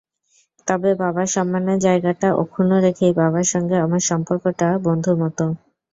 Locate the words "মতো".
5.23-5.45